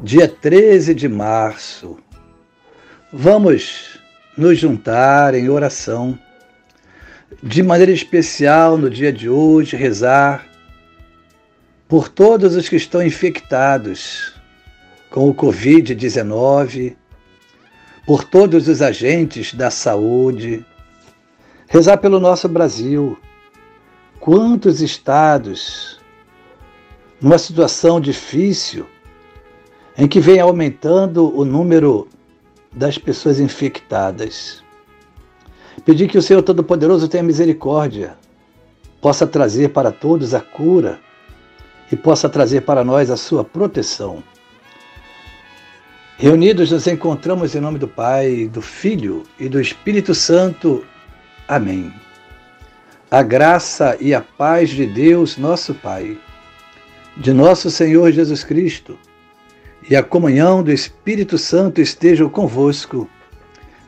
[0.00, 1.98] dia 13 de março,
[3.12, 3.98] vamos
[4.36, 6.16] nos juntar em oração.
[7.42, 10.46] De maneira especial, no dia de hoje, rezar
[11.88, 14.34] por todos os que estão infectados
[15.10, 16.96] com o Covid-19,
[18.06, 20.64] por todos os agentes da saúde,
[21.66, 23.18] rezar pelo nosso Brasil.
[24.20, 26.00] Quantos estados,
[27.20, 28.86] numa situação difícil,
[29.98, 32.06] em que vem aumentando o número
[32.72, 34.62] das pessoas infectadas.
[35.84, 38.16] Pedir que o Senhor Todo-Poderoso tenha misericórdia,
[39.00, 41.00] possa trazer para todos a cura
[41.90, 44.22] e possa trazer para nós a sua proteção.
[46.16, 50.84] Reunidos nos encontramos em nome do Pai, do Filho e do Espírito Santo.
[51.48, 51.92] Amém.
[53.10, 56.18] A graça e a paz de Deus, nosso Pai,
[57.16, 58.96] de nosso Senhor Jesus Cristo
[59.88, 63.08] e a comunhão do Espírito Santo estejam convosco.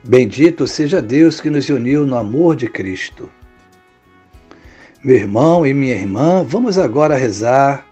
[0.03, 3.31] Bendito seja Deus que nos uniu no amor de Cristo.
[5.05, 7.87] Meu irmão e minha irmã, vamos agora rezar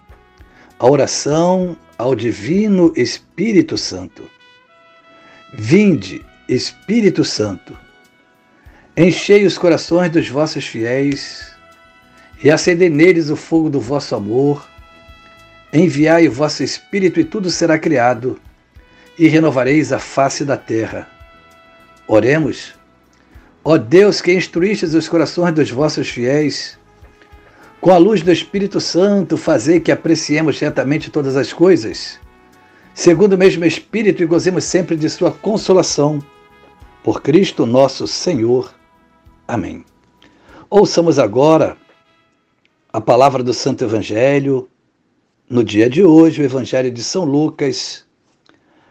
[0.78, 4.30] a oração ao Divino Espírito Santo.
[5.52, 7.76] Vinde, Espírito Santo,
[8.96, 11.52] enchei os corações dos vossos fiéis
[12.42, 14.67] e acendei neles o fogo do vosso amor
[15.72, 18.40] Enviai o vosso Espírito e tudo será criado,
[19.18, 21.06] e renovareis a face da terra.
[22.06, 22.74] Oremos.
[23.62, 26.78] Ó Deus que instruístes os corações dos vossos fiéis,
[27.80, 32.18] com a luz do Espírito Santo, fazei que apreciemos certamente todas as coisas,
[32.94, 36.18] segundo o mesmo Espírito, e gozemos sempre de Sua consolação.
[37.04, 38.74] Por Cristo nosso Senhor.
[39.46, 39.84] Amém.
[40.70, 41.76] Ouçamos agora
[42.92, 44.68] a palavra do Santo Evangelho
[45.48, 48.04] no dia de hoje, o Evangelho de São Lucas,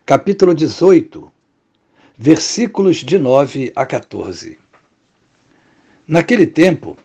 [0.06, 1.31] capítulo 18,
[2.18, 4.57] versículos de 9 a 14.
[6.07, 6.97] Naquele tempo,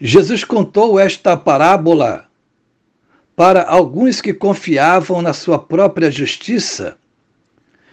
[0.00, 2.26] Jesus contou esta parábola
[3.36, 6.96] para alguns que confiavam na sua própria justiça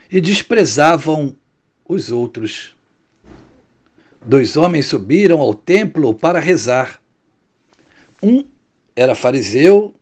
[0.10, 1.36] e desprezavam
[1.86, 2.74] os outros.
[4.26, 7.02] Dois homens subiram ao templo para rezar.
[8.24, 8.46] Um
[8.96, 9.94] era fariseu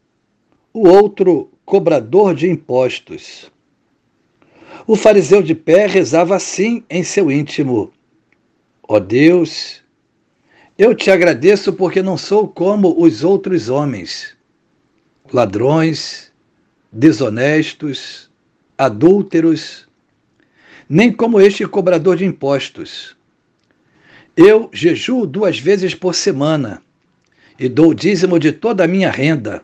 [0.75, 3.49] o outro cobrador de impostos.
[4.85, 7.93] O fariseu de pé rezava assim em seu íntimo:
[8.85, 9.81] Ó oh Deus,
[10.77, 14.35] eu te agradeço porque não sou como os outros homens,
[15.31, 16.29] ladrões,
[16.91, 18.29] desonestos,
[18.77, 19.87] adúlteros,
[20.89, 23.15] nem como este cobrador de impostos.
[24.35, 26.81] Eu jejuo duas vezes por semana
[27.57, 29.63] e dou o dízimo de toda a minha renda.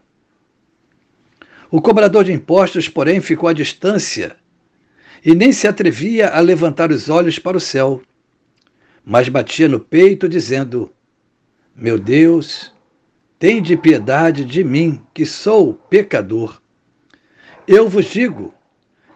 [1.72, 4.36] O cobrador de impostos, porém, ficou à distância
[5.24, 8.02] e nem se atrevia a levantar os olhos para o céu,
[9.06, 10.92] mas batia no peito, dizendo:
[11.74, 12.74] Meu Deus,
[13.40, 16.62] tem de piedade de mim, que sou pecador.
[17.66, 18.54] Eu vos digo: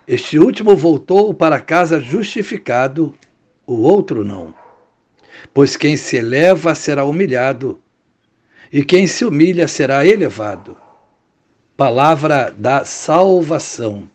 [0.08, 3.14] este último voltou para casa justificado,
[3.68, 4.56] o outro não.
[5.54, 7.82] Pois quem se eleva será humilhado,
[8.72, 10.85] e quem se humilha será elevado.
[11.78, 14.10] Palavra da salvação.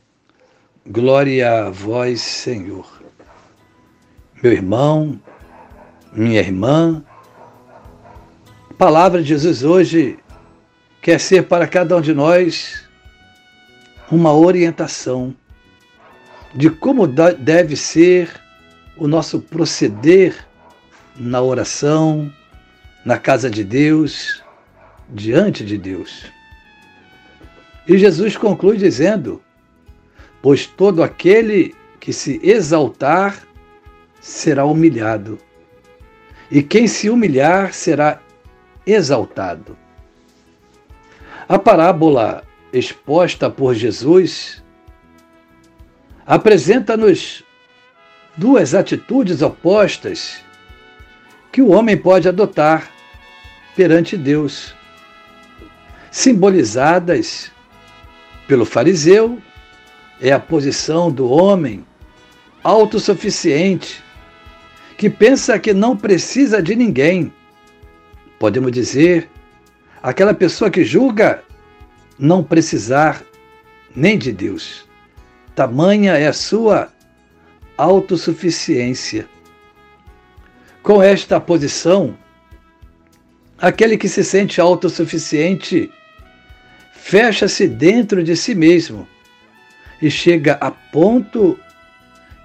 [0.87, 3.03] Glória a vós, Senhor.
[4.43, 5.21] Meu irmão,
[6.11, 7.05] minha irmã,
[8.71, 10.19] a palavra de Jesus hoje
[11.03, 12.89] quer ser para cada um de nós
[14.11, 15.37] uma orientação
[16.55, 18.31] de como deve ser
[18.97, 20.47] o nosso proceder
[21.15, 22.33] na oração,
[23.05, 24.43] na casa de Deus,
[25.11, 26.40] diante de Deus.
[27.91, 29.43] E Jesus conclui dizendo:
[30.41, 33.43] Pois todo aquele que se exaltar
[34.21, 35.41] será humilhado,
[36.49, 38.21] e quem se humilhar será
[38.87, 39.77] exaltado.
[41.49, 44.63] A parábola exposta por Jesus
[46.25, 47.43] apresenta-nos
[48.37, 50.45] duas atitudes opostas
[51.51, 52.89] que o homem pode adotar
[53.75, 54.77] perante Deus,
[56.09, 57.51] simbolizadas
[58.51, 59.41] pelo fariseu
[60.21, 61.87] é a posição do homem
[62.65, 64.03] autossuficiente,
[64.99, 67.33] que pensa que não precisa de ninguém.
[68.41, 69.31] Podemos dizer,
[70.03, 71.45] aquela pessoa que julga
[72.19, 73.23] não precisar
[73.95, 74.85] nem de Deus.
[75.55, 76.93] Tamanha é a sua
[77.79, 79.29] autossuficiência.
[80.83, 82.19] Com esta posição,
[83.57, 85.89] aquele que se sente autossuficiente
[87.11, 89.09] fecha-se dentro de si mesmo
[90.01, 91.59] e chega a ponto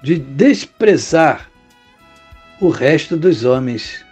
[0.02, 1.48] de desprezar
[2.60, 4.04] o resto dos homens,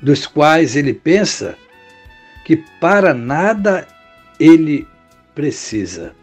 [0.00, 1.58] dos quais ele pensa
[2.44, 3.88] que para nada
[4.38, 4.86] ele
[5.34, 6.14] precisa.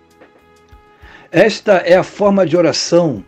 [1.29, 3.25] Esta é a forma de oração,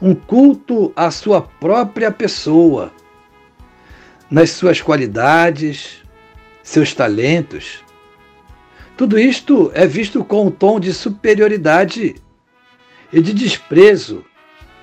[0.00, 2.90] um culto à sua própria pessoa,
[4.30, 6.02] nas suas qualidades,
[6.62, 7.84] seus talentos.
[9.00, 12.16] Tudo isto é visto com um tom de superioridade
[13.10, 14.22] e de desprezo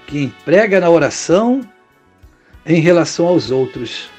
[0.07, 1.61] que emprega na oração
[2.65, 4.09] em relação aos outros.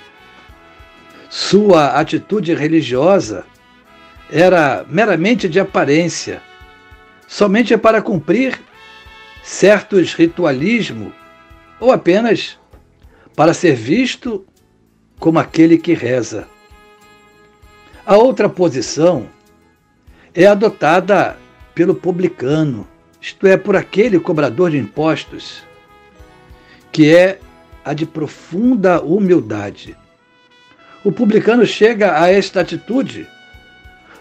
[1.28, 3.44] Sua atitude religiosa
[4.30, 6.40] era meramente de aparência,
[7.26, 8.56] somente para cumprir
[9.42, 11.12] certos ritualismo
[11.80, 12.56] ou apenas
[13.34, 14.46] para ser visto
[15.18, 16.46] como aquele que reza.
[18.06, 19.28] A outra posição
[20.38, 21.36] é adotada
[21.74, 22.86] pelo publicano,
[23.20, 25.64] isto é, por aquele cobrador de impostos,
[26.92, 27.40] que é
[27.84, 29.96] a de profunda humildade.
[31.02, 33.26] O publicano chega a esta atitude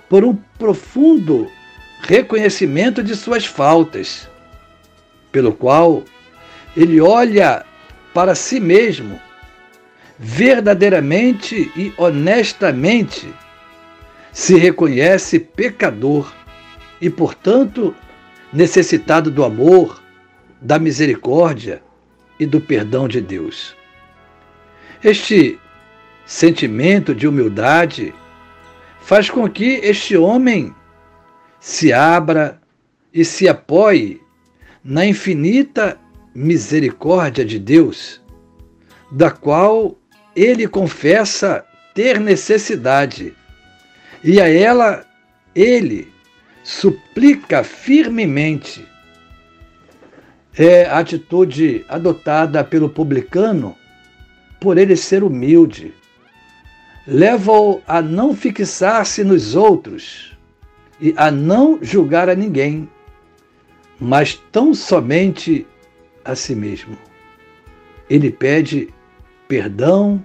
[0.09, 1.47] por um profundo
[2.01, 4.27] reconhecimento de suas faltas,
[5.31, 6.03] pelo qual
[6.75, 7.63] ele olha
[8.11, 9.21] para si mesmo
[10.17, 13.31] verdadeiramente e honestamente
[14.37, 16.31] se reconhece pecador
[17.01, 17.95] e, portanto,
[18.53, 19.99] necessitado do amor,
[20.61, 21.81] da misericórdia
[22.39, 23.75] e do perdão de Deus.
[25.03, 25.59] Este
[26.23, 28.13] sentimento de humildade
[29.01, 30.71] faz com que este homem
[31.59, 32.61] se abra
[33.11, 34.21] e se apoie
[34.83, 35.99] na infinita
[36.35, 38.21] misericórdia de Deus,
[39.11, 39.97] da qual
[40.35, 43.35] ele confessa ter necessidade,
[44.23, 45.05] e a ela
[45.55, 46.11] ele
[46.63, 48.85] suplica firmemente.
[50.55, 53.75] É a atitude adotada pelo publicano
[54.59, 55.93] por ele ser humilde
[57.07, 60.37] leva-o a não fixar-se nos outros
[60.99, 62.89] e a não julgar a ninguém,
[63.97, 65.65] mas tão somente
[66.25, 66.97] a si mesmo.
[68.09, 68.93] Ele pede
[69.47, 70.23] perdão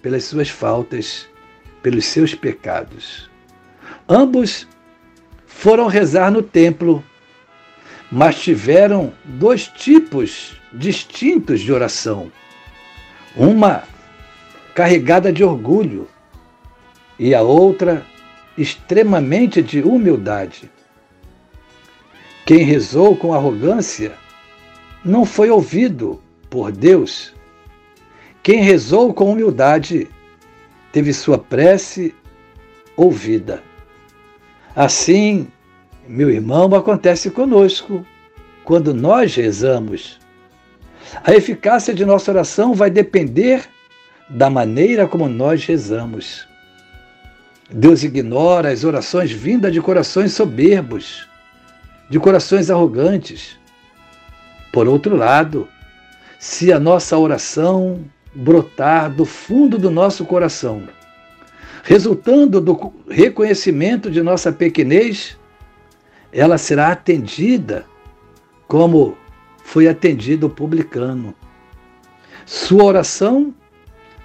[0.00, 1.28] pelas suas faltas,
[1.86, 3.30] pelos seus pecados.
[4.08, 4.66] Ambos
[5.46, 7.00] foram rezar no templo,
[8.10, 12.32] mas tiveram dois tipos distintos de oração.
[13.36, 13.84] Uma
[14.74, 16.08] carregada de orgulho,
[17.20, 18.04] e a outra
[18.58, 20.68] extremamente de humildade.
[22.44, 24.12] Quem rezou com arrogância
[25.04, 27.32] não foi ouvido por Deus.
[28.42, 30.08] Quem rezou com humildade
[30.92, 32.14] teve sua prece
[32.96, 33.62] ouvida.
[34.74, 35.48] Assim,
[36.08, 38.04] meu irmão, acontece conosco
[38.64, 40.18] quando nós rezamos.
[41.24, 43.68] A eficácia de nossa oração vai depender
[44.28, 46.46] da maneira como nós rezamos.
[47.70, 51.28] Deus ignora as orações vindas de corações soberbos,
[52.08, 53.58] de corações arrogantes.
[54.72, 55.68] Por outro lado,
[56.38, 58.04] se a nossa oração
[58.36, 60.86] brotar do fundo do nosso coração,
[61.82, 65.38] resultando do reconhecimento de nossa pequenez,
[66.30, 67.86] ela será atendida
[68.68, 69.16] como
[69.64, 71.34] foi atendido o publicano.
[72.44, 73.54] Sua oração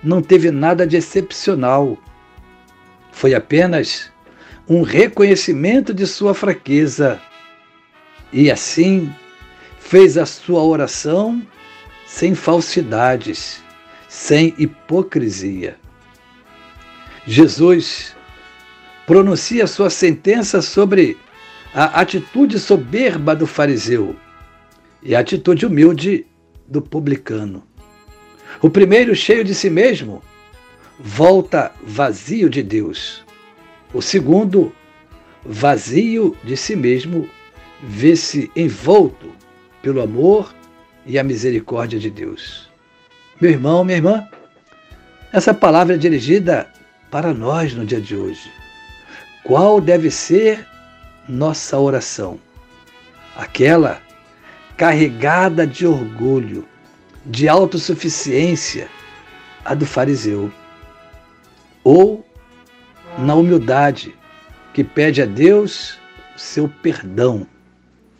[0.03, 1.98] não teve nada de excepcional.
[3.12, 4.12] Foi apenas
[4.68, 7.20] um reconhecimento de sua fraqueza
[8.34, 9.13] e assim
[9.80, 11.41] fez a sua oração
[12.06, 13.63] sem falsidades,
[14.12, 15.77] sem hipocrisia.
[17.25, 18.13] Jesus
[19.08, 21.18] pronuncia sua sentença sobre
[21.74, 24.13] a atitude soberba do fariseu
[25.01, 26.27] e a atitude humilde
[26.68, 27.63] do publicano.
[28.62, 30.22] O primeiro, cheio de si mesmo,
[31.00, 33.24] volta vazio de Deus.
[33.94, 34.75] O segundo,
[35.46, 37.30] vazio de si mesmo,
[37.82, 39.32] vê-se envolto
[39.82, 40.53] pelo amor
[41.06, 42.71] e a misericórdia de Deus.
[43.42, 44.28] Meu irmão, minha irmã,
[45.34, 46.70] essa palavra é dirigida
[47.10, 48.52] para nós no dia de hoje.
[49.44, 50.66] Qual deve ser
[51.28, 52.40] nossa oração?
[53.36, 54.02] aquela
[54.78, 56.68] carregada de orgulho,
[57.26, 58.90] de autossuficiência,
[59.64, 60.52] a do fariseu,
[61.84, 62.26] ou
[63.18, 64.16] na humildade,
[64.74, 66.00] que pede a Deus
[66.36, 67.46] seu perdão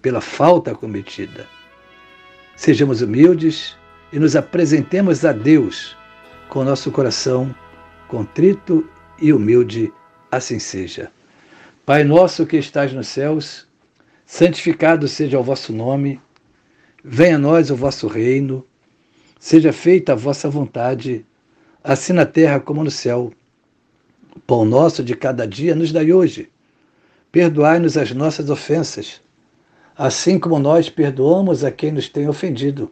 [0.02, 1.48] pela falta cometida.
[2.56, 3.78] Sejamos humildes
[4.12, 5.96] e nos apresentemos a Deus
[6.50, 7.56] com nosso coração
[8.08, 8.86] contrito
[9.18, 9.92] e humilde,
[10.30, 11.10] assim seja.
[11.86, 13.68] Pai nosso que estás nos céus,
[14.26, 16.20] santificado seja o vosso nome,
[17.02, 18.66] venha a nós o vosso reino,
[19.40, 21.26] seja feita a vossa vontade,
[21.82, 23.32] assim na terra como no céu.
[24.36, 26.50] O pão nosso de cada dia nos dai hoje.
[27.32, 29.22] Perdoai-nos as nossas ofensas,
[29.98, 32.92] assim como nós perdoamos a quem nos tem ofendido.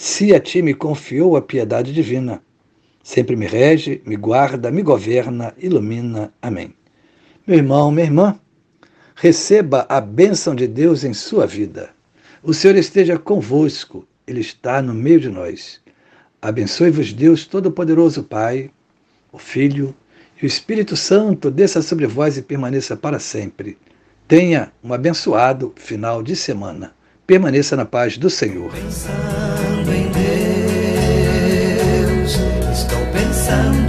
[0.00, 2.42] se a ti me confiou a piedade divina,
[3.02, 6.32] sempre me rege, me guarda, me governa, ilumina.
[6.40, 6.72] Amém.
[7.46, 8.40] Meu irmão, minha irmã,
[9.14, 11.90] receba a bênção de Deus em sua vida.
[12.42, 15.82] O Senhor esteja convosco, Ele está no meio de nós.
[16.40, 18.70] Abençoe-vos, Deus Todo-Poderoso, Pai,
[19.30, 19.94] o Filho
[20.40, 23.76] e o Espírito Santo, desça sobre vós e permaneça para sempre.
[24.26, 26.94] Tenha um abençoado final de semana.
[27.26, 28.72] Permaneça na paz do Senhor.
[28.72, 29.49] Pensando
[33.50, 33.79] estou